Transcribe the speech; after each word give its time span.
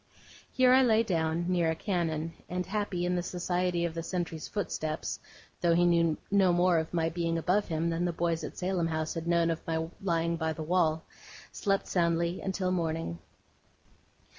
Here 0.51 0.73
I 0.73 0.81
lay 0.81 1.03
down, 1.03 1.45
near 1.47 1.69
a 1.69 1.75
cannon; 1.75 2.33
and, 2.49 2.65
happy 2.65 3.05
in 3.05 3.15
the 3.15 3.21
society 3.21 3.85
of 3.85 3.93
the 3.93 4.01
sentry's 4.01 4.47
footsteps, 4.47 5.19
though 5.61 5.75
he 5.75 5.85
knew 5.85 6.17
no 6.31 6.51
more 6.51 6.79
of 6.79 6.91
my 6.91 7.09
being 7.09 7.37
above 7.37 7.67
him 7.67 7.91
than 7.91 8.05
the 8.05 8.11
boys 8.11 8.43
at 8.43 8.57
Salem 8.57 8.87
House 8.87 9.13
had 9.13 9.27
known 9.27 9.51
of 9.51 9.61
my 9.67 9.87
lying 10.01 10.37
by 10.37 10.53
the 10.53 10.63
wall, 10.63 11.03
slept 11.51 11.85
soundly 11.85 12.41
until 12.41 12.71
morning. 12.71 13.19